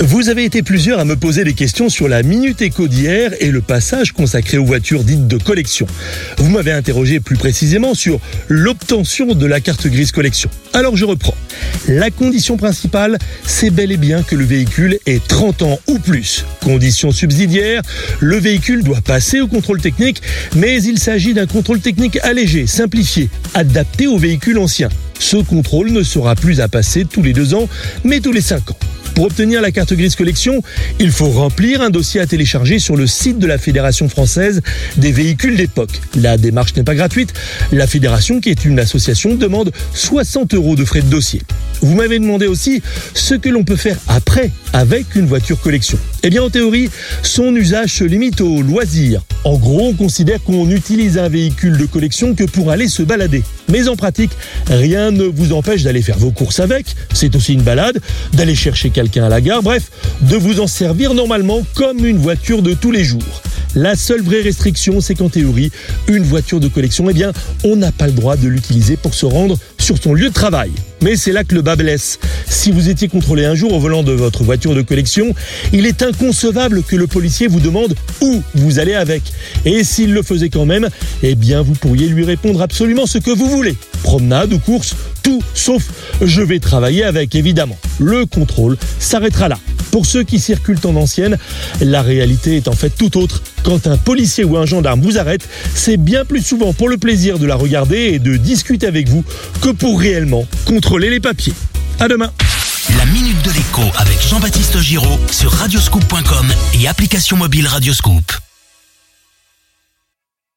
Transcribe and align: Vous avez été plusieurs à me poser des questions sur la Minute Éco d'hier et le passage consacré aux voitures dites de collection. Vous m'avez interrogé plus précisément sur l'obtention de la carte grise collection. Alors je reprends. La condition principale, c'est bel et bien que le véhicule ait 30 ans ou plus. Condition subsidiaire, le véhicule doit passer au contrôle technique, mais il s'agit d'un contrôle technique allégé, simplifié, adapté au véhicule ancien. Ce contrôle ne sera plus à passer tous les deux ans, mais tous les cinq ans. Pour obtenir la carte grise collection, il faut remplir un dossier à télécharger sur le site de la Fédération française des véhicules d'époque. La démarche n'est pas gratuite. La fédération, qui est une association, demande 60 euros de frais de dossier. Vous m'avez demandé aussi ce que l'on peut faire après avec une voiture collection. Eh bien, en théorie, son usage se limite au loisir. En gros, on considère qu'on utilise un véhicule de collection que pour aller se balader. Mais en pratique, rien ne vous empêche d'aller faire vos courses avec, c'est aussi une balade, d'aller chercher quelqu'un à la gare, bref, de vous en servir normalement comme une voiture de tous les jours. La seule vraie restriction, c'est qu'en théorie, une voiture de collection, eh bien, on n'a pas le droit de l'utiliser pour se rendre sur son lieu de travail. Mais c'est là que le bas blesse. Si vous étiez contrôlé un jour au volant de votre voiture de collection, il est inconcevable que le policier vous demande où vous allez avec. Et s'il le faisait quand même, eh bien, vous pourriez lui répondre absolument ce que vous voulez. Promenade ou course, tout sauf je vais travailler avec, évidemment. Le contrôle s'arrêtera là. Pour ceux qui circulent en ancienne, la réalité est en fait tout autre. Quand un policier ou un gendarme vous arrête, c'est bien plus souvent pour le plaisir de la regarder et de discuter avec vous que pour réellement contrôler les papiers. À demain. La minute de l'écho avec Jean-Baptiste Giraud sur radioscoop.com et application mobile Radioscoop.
Vous 0.00 0.28
avez 0.28 0.44
été 0.44 0.64
plusieurs 0.64 0.98
à 0.98 1.04
me 1.04 1.14
poser 1.14 1.44
des 1.44 1.54
questions 1.54 1.88
sur 1.88 2.08
la 2.08 2.24
Minute 2.24 2.60
Éco 2.62 2.88
d'hier 2.88 3.30
et 3.38 3.52
le 3.52 3.60
passage 3.60 4.10
consacré 4.10 4.58
aux 4.58 4.64
voitures 4.64 5.04
dites 5.04 5.28
de 5.28 5.38
collection. 5.38 5.86
Vous 6.38 6.50
m'avez 6.50 6.72
interrogé 6.72 7.20
plus 7.20 7.36
précisément 7.36 7.94
sur 7.94 8.18
l'obtention 8.48 9.34
de 9.34 9.46
la 9.46 9.60
carte 9.60 9.86
grise 9.86 10.10
collection. 10.10 10.50
Alors 10.72 10.96
je 10.96 11.04
reprends. 11.04 11.36
La 11.86 12.10
condition 12.10 12.56
principale, 12.56 13.18
c'est 13.44 13.70
bel 13.70 13.92
et 13.92 13.96
bien 13.96 14.24
que 14.24 14.34
le 14.34 14.44
véhicule 14.44 14.98
ait 15.06 15.20
30 15.20 15.62
ans 15.62 15.78
ou 15.86 16.00
plus. 16.00 16.44
Condition 16.60 17.12
subsidiaire, 17.12 17.82
le 18.18 18.36
véhicule 18.36 18.82
doit 18.82 19.00
passer 19.00 19.40
au 19.40 19.46
contrôle 19.46 19.80
technique, 19.80 20.22
mais 20.56 20.82
il 20.82 20.98
s'agit 20.98 21.34
d'un 21.34 21.46
contrôle 21.46 21.78
technique 21.78 22.18
allégé, 22.24 22.66
simplifié, 22.66 23.30
adapté 23.54 24.08
au 24.08 24.18
véhicule 24.18 24.58
ancien. 24.58 24.88
Ce 25.20 25.36
contrôle 25.36 25.92
ne 25.92 26.02
sera 26.02 26.34
plus 26.34 26.60
à 26.60 26.66
passer 26.66 27.04
tous 27.04 27.22
les 27.22 27.32
deux 27.32 27.54
ans, 27.54 27.68
mais 28.02 28.18
tous 28.18 28.32
les 28.32 28.40
cinq 28.40 28.72
ans. 28.72 28.78
Pour 29.14 29.26
obtenir 29.26 29.62
la 29.62 29.70
carte 29.70 29.94
grise 29.94 30.16
collection, 30.16 30.60
il 30.98 31.12
faut 31.12 31.28
remplir 31.28 31.80
un 31.80 31.90
dossier 31.90 32.20
à 32.20 32.26
télécharger 32.26 32.80
sur 32.80 32.96
le 32.96 33.06
site 33.06 33.38
de 33.38 33.46
la 33.46 33.58
Fédération 33.58 34.08
française 34.08 34.60
des 34.96 35.12
véhicules 35.12 35.56
d'époque. 35.56 36.00
La 36.16 36.36
démarche 36.36 36.74
n'est 36.74 36.82
pas 36.82 36.96
gratuite. 36.96 37.32
La 37.70 37.86
fédération, 37.86 38.40
qui 38.40 38.50
est 38.50 38.64
une 38.64 38.80
association, 38.80 39.36
demande 39.36 39.70
60 39.94 40.54
euros 40.54 40.74
de 40.74 40.84
frais 40.84 41.02
de 41.02 41.06
dossier. 41.06 41.42
Vous 41.80 41.94
m'avez 41.94 42.18
demandé 42.18 42.48
aussi 42.48 42.82
ce 43.14 43.34
que 43.34 43.48
l'on 43.48 43.62
peut 43.62 43.76
faire 43.76 43.98
après 44.08 44.50
avec 44.72 45.14
une 45.14 45.26
voiture 45.26 45.60
collection. 45.60 45.98
Eh 46.24 46.30
bien, 46.30 46.42
en 46.42 46.50
théorie, 46.50 46.90
son 47.22 47.54
usage 47.54 47.94
se 47.94 48.04
limite 48.04 48.40
au 48.40 48.62
loisir. 48.62 49.22
En 49.44 49.58
gros, 49.58 49.88
on 49.88 49.92
considère 49.92 50.42
qu'on 50.42 50.70
utilise 50.70 51.18
un 51.18 51.28
véhicule 51.28 51.76
de 51.76 51.84
collection 51.84 52.34
que 52.34 52.44
pour 52.44 52.70
aller 52.70 52.88
se 52.88 53.02
balader. 53.02 53.44
Mais 53.68 53.86
en 53.88 53.96
pratique, 53.96 54.30
rien 54.66 55.10
ne 55.10 55.24
vous 55.24 55.52
empêche 55.52 55.82
d'aller 55.82 56.02
faire 56.02 56.18
vos 56.18 56.30
courses 56.30 56.60
avec, 56.60 56.86
c'est 57.12 57.36
aussi 57.36 57.52
une 57.52 57.62
balade, 57.62 58.00
d'aller 58.32 58.54
chercher 58.54 58.90
quelqu'un 58.90 59.03
à 59.16 59.28
la 59.28 59.40
gare, 59.40 59.62
bref, 59.62 59.90
de 60.22 60.36
vous 60.36 60.60
en 60.60 60.66
servir 60.66 61.14
normalement 61.14 61.62
comme 61.74 62.04
une 62.04 62.18
voiture 62.18 62.62
de 62.62 62.74
tous 62.74 62.90
les 62.90 63.04
jours. 63.04 63.42
La 63.74 63.96
seule 63.96 64.22
vraie 64.22 64.40
restriction, 64.40 65.00
c'est 65.00 65.14
qu'en 65.14 65.28
théorie, 65.28 65.72
une 66.06 66.22
voiture 66.22 66.60
de 66.60 66.68
collection, 66.68 67.10
eh 67.10 67.12
bien, 67.12 67.32
on 67.64 67.76
n'a 67.76 67.90
pas 67.90 68.06
le 68.06 68.12
droit 68.12 68.36
de 68.36 68.46
l'utiliser 68.46 68.96
pour 68.96 69.14
se 69.14 69.26
rendre 69.26 69.58
sur 69.84 70.02
son 70.02 70.14
lieu 70.14 70.30
de 70.30 70.34
travail. 70.34 70.72
Mais 71.02 71.14
c'est 71.14 71.30
là 71.30 71.44
que 71.44 71.54
le 71.54 71.60
bas 71.60 71.76
blesse. 71.76 72.18
Si 72.48 72.72
vous 72.72 72.88
étiez 72.88 73.08
contrôlé 73.08 73.44
un 73.44 73.54
jour 73.54 73.74
au 73.74 73.78
volant 73.78 74.02
de 74.02 74.12
votre 74.12 74.42
voiture 74.42 74.74
de 74.74 74.80
collection, 74.80 75.34
il 75.74 75.84
est 75.84 76.02
inconcevable 76.02 76.82
que 76.82 76.96
le 76.96 77.06
policier 77.06 77.48
vous 77.48 77.60
demande 77.60 77.94
où 78.22 78.42
vous 78.54 78.78
allez 78.78 78.94
avec. 78.94 79.22
Et 79.66 79.84
s'il 79.84 80.14
le 80.14 80.22
faisait 80.22 80.48
quand 80.48 80.64
même, 80.64 80.88
eh 81.22 81.34
bien, 81.34 81.60
vous 81.60 81.74
pourriez 81.74 82.08
lui 82.08 82.24
répondre 82.24 82.62
absolument 82.62 83.04
ce 83.04 83.18
que 83.18 83.30
vous 83.30 83.50
voulez. 83.50 83.76
Promenade 84.02 84.54
ou 84.54 84.58
course, 84.58 84.96
tout 85.22 85.42
sauf 85.52 85.84
je 86.22 86.40
vais 86.40 86.60
travailler 86.60 87.04
avec, 87.04 87.34
évidemment. 87.34 87.76
Le 87.98 88.24
contrôle 88.24 88.78
s'arrêtera 88.98 89.48
là. 89.48 89.58
Pour 89.94 90.06
ceux 90.06 90.24
qui 90.24 90.40
circulent 90.40 90.80
en 90.86 90.96
ancienne, 90.96 91.38
la 91.80 92.02
réalité 92.02 92.56
est 92.56 92.66
en 92.66 92.72
fait 92.72 92.90
tout 92.90 93.16
autre. 93.16 93.40
Quand 93.62 93.86
un 93.86 93.96
policier 93.96 94.42
ou 94.42 94.56
un 94.56 94.66
gendarme 94.66 95.00
vous 95.00 95.18
arrête, 95.18 95.48
c'est 95.72 95.98
bien 95.98 96.24
plus 96.24 96.44
souvent 96.44 96.72
pour 96.72 96.88
le 96.88 96.96
plaisir 96.96 97.38
de 97.38 97.46
la 97.46 97.54
regarder 97.54 98.10
et 98.12 98.18
de 98.18 98.36
discuter 98.36 98.88
avec 98.88 99.08
vous 99.08 99.22
que 99.60 99.68
pour 99.68 100.00
réellement 100.00 100.46
contrôler 100.64 101.10
les 101.10 101.20
papiers. 101.20 101.52
À 102.00 102.08
demain. 102.08 102.32
La 102.98 103.04
minute 103.06 103.40
de 103.44 103.52
l'écho 103.52 103.82
avec 103.96 104.20
Jean-Baptiste 104.20 104.80
Giraud 104.80 105.20
sur 105.30 105.52
radioscoop.com 105.52 106.52
et 106.80 106.88
application 106.88 107.36
mobile 107.36 107.68
Radioscoop. 107.68 108.43